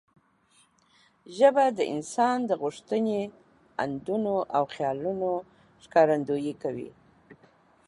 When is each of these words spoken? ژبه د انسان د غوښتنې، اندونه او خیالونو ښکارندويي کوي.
ژبه 1.37 1.65
د 1.77 1.79
انسان 1.93 2.37
د 2.49 2.51
غوښتنې، 2.61 3.21
اندونه 3.83 4.33
او 4.57 4.63
خیالونو 4.73 5.29
ښکارندويي 5.83 6.53
کوي. 6.63 6.89